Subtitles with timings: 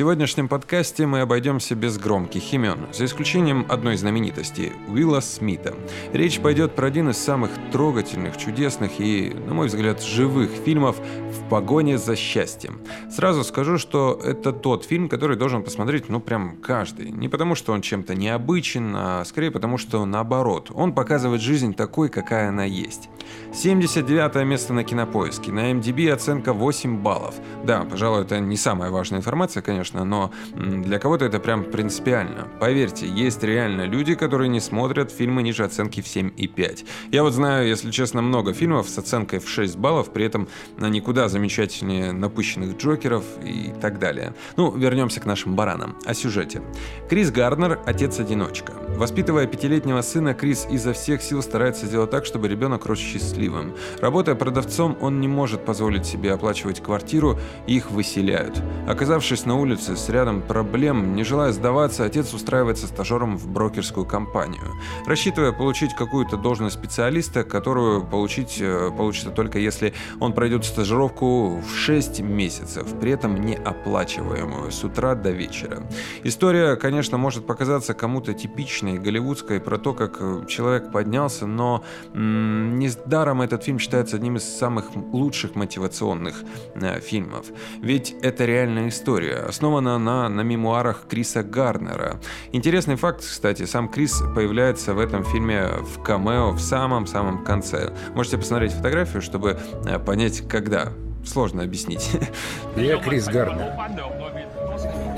[0.00, 5.74] сегодняшнем подкасте мы обойдемся без громких имен, за исключением одной знаменитости– Уилла Смита.
[6.14, 11.50] Речь пойдет про один из самых трогательных, чудесных и, на мой взгляд, живых фильмов «В
[11.50, 12.80] погоне за счастьем».
[13.10, 17.10] Сразу скажу, что это тот фильм, который должен посмотреть, ну, прям каждый.
[17.10, 20.70] Не потому, что он чем-то необычен, а скорее потому, что наоборот.
[20.72, 23.10] Он показывает жизнь такой, какая она есть.
[23.52, 25.52] 79 место на кинопоиске.
[25.52, 27.34] На MDB оценка 8 баллов.
[27.64, 32.48] Да, пожалуй, это не самая важная информация, конечно, но для кого-то это прям принципиально.
[32.58, 36.86] Поверьте, есть реально люди, которые не смотрят фильмы ниже оценки в 7,5.
[37.10, 40.48] Я вот знаю, если честно, много фильмов с оценкой в 6 баллов, при этом
[40.78, 44.34] никуда замечательнее напыщенных Джокеров и так далее.
[44.56, 45.96] Ну, вернемся к нашим баранам.
[46.04, 46.62] О сюжете.
[47.08, 48.72] Крис Гарнер– отец-одиночка.
[48.96, 53.74] Воспитывая пятилетнего сына, Крис изо всех сил старается сделать так, чтобы ребенок рос счастливым.
[54.00, 58.60] Работая продавцом, он не может позволить себе оплачивать квартиру, их выселяют.
[58.86, 64.62] Оказавшись на улице с рядом проблем, не желая сдаваться, отец устраивается стажером в брокерскую компанию,
[65.06, 71.76] рассчитывая получить какую-то должность специалиста, которую получить э, получится только если он пройдет стажировку в
[71.76, 75.82] 6 месяцев, при этом неоплачиваемую с утра до вечера.
[76.24, 81.84] История, конечно, может показаться кому-то типичной, голливудской, про то, как э, человек поднялся, но
[82.14, 86.42] м- не даром этот фильм считается одним из самых лучших мотивационных
[86.74, 87.46] э, фильмов.
[87.80, 92.18] Ведь это реальная история, основана она на мемуарах Криса Гарнера.
[92.50, 97.92] Интересный факт, кстати, сам Крис появляется в этом фильме в камео в самом-самом конце.
[98.14, 100.94] Можете посмотреть фотографию, чтобы э, понять, когда.
[101.26, 102.10] Сложно объяснить.
[102.76, 103.74] Я Крис Гарнер.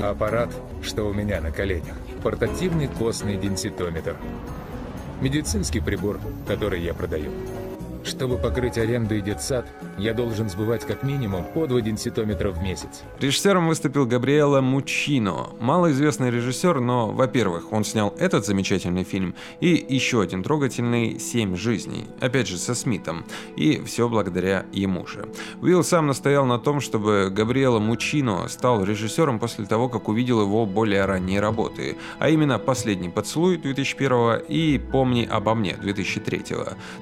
[0.03, 0.49] Аппарат,
[0.81, 1.95] что у меня на коленях.
[2.21, 4.17] Портативный костный денситометр.
[5.21, 7.31] Медицинский прибор, который я продаю.
[8.03, 9.65] Чтобы покрыть аренду и детсад,
[9.97, 13.03] я должен сбывать как минимум по 2 денситометра в месяц.
[13.19, 15.49] Режиссером выступил Габриэло Мучино.
[15.59, 22.07] Малоизвестный режиссер, но, во-первых, он снял этот замечательный фильм и еще один трогательный «Семь жизней»,
[22.19, 25.27] опять же со Смитом, и все благодаря ему же.
[25.61, 30.65] Уилл сам настоял на том, чтобы Габриэло Мучино стал режиссером после того, как увидел его
[30.65, 36.43] более ранние работы, а именно «Последний поцелуй» 2001 и «Помни обо мне» 2003.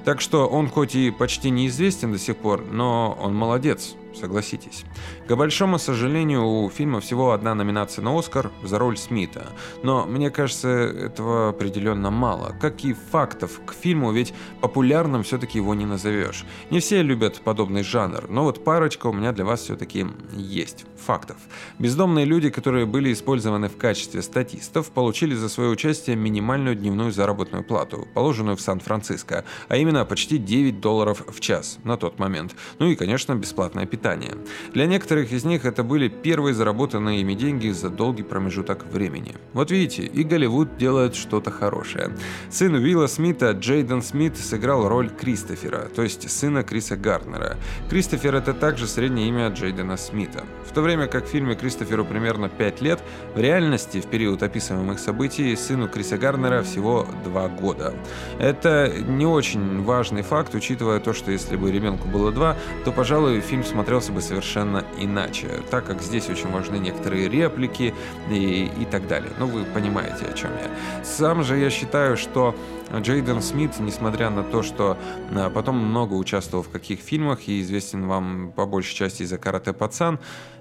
[0.04, 4.84] Так что он хоть хоть и почти неизвестен до сих пор, но он молодец согласитесь.
[5.26, 9.46] К большому сожалению, у фильма всего одна номинация на Оскар за роль Смита.
[9.82, 12.54] Но мне кажется, этого определенно мало.
[12.60, 16.44] Как и фактов к фильму, ведь популярным все-таки его не назовешь.
[16.70, 20.84] Не все любят подобный жанр, но вот парочка у меня для вас все-таки есть.
[21.04, 21.36] Фактов.
[21.80, 27.64] Бездомные люди, которые были использованы в качестве статистов, получили за свое участие минимальную дневную заработную
[27.64, 32.54] плату, положенную в Сан-Франциско, а именно почти 9 долларов в час на тот момент.
[32.78, 34.34] Ну и, конечно, бесплатное питание питания.
[34.74, 39.36] Для некоторых из них это были первые заработанные ими деньги за долгий промежуток времени.
[39.52, 42.10] Вот видите, и Голливуд делает что-то хорошее.
[42.50, 47.56] Сын Уилла Смита, Джейден Смит, сыграл роль Кристофера, то есть сына Криса Гарднера.
[47.88, 50.44] Кристофер это также среднее имя Джейдена Смита.
[50.68, 53.00] В то время как в фильме Кристоферу примерно 5 лет,
[53.34, 57.94] в реальности в период описываемых событий сыну Криса Гарнера всего 2 года.
[58.40, 63.40] Это не очень важный факт, учитывая то, что если бы ребенку было 2, то, пожалуй,
[63.40, 67.92] фильм смотрел смотрелся бы совершенно иначе, так как здесь очень важны некоторые реплики
[68.30, 69.30] и, и так далее.
[69.38, 71.04] Ну, вы понимаете, о чем я.
[71.04, 72.54] Сам же я считаю, что
[72.96, 74.96] Джейден Смит, несмотря на то, что
[75.34, 79.74] а, потом много участвовал в каких фильмах и известен вам по большей части из-за «Карате
[79.74, 80.18] Пацан»,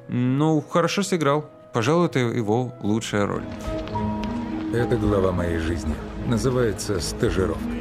[0.09, 1.46] ну, хорошо сыграл.
[1.72, 3.46] Пожалуй, это его лучшая роль.
[4.74, 5.96] Это глава моей жизни.
[6.28, 7.81] Называется «Стажировка».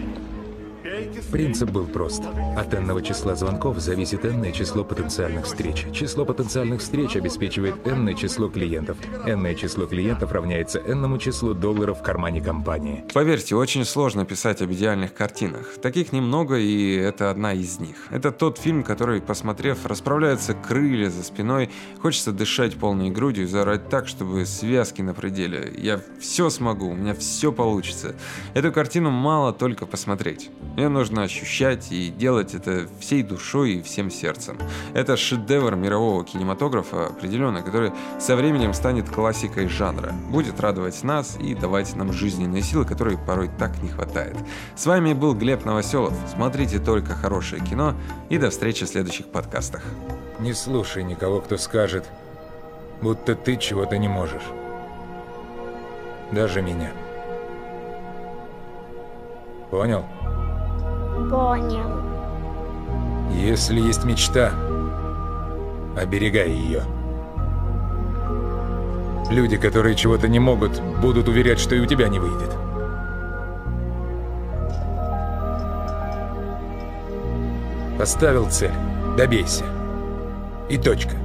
[1.30, 2.24] Принцип был прост.
[2.56, 5.86] От n числа звонков зависит n число потенциальных встреч.
[5.92, 8.96] Число потенциальных встреч обеспечивает n число клиентов.
[9.26, 13.04] n число клиентов равняется n числу долларов в кармане компании.
[13.14, 15.74] Поверьте, очень сложно писать об идеальных картинах.
[15.80, 17.96] Таких немного, и это одна из них.
[18.10, 21.70] Это тот фильм, который, посмотрев, расправляются крылья за спиной,
[22.00, 25.72] хочется дышать полной грудью и заорать так, чтобы связки на пределе.
[25.78, 28.16] Я все смогу, у меня все получится.
[28.54, 30.50] Эту картину мало только посмотреть.
[30.76, 30.88] Мне
[31.20, 34.58] нужно ощущать и делать это всей душой и всем сердцем.
[34.94, 41.54] Это шедевр мирового кинематографа, определенно, который со временем станет классикой жанра, будет радовать нас и
[41.54, 44.36] давать нам жизненные силы, которые порой так не хватает.
[44.76, 46.14] С вами был Глеб Новоселов.
[46.34, 47.94] Смотрите только хорошее кино
[48.30, 49.82] и до встречи в следующих подкастах.
[50.38, 52.06] Не слушай никого, кто скажет,
[53.02, 54.48] будто ты чего-то не можешь.
[56.32, 56.92] Даже меня.
[59.70, 60.04] Понял?
[61.28, 61.90] Понял.
[63.32, 64.52] Если есть мечта,
[65.96, 66.82] оберегай ее.
[69.30, 72.50] Люди, которые чего-то не могут, будут уверять, что и у тебя не выйдет.
[77.98, 78.72] Поставил цель.
[79.16, 79.64] Добейся.
[80.68, 81.16] И точка.